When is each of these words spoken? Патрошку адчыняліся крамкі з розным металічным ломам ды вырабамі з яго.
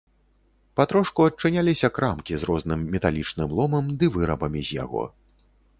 Патрошку 0.79 1.21
адчыняліся 1.31 1.91
крамкі 1.97 2.33
з 2.41 2.49
розным 2.51 2.79
металічным 2.97 3.49
ломам 3.61 3.85
ды 4.03 4.15
вырабамі 4.19 4.61
з 4.71 4.81
яго. 4.85 5.03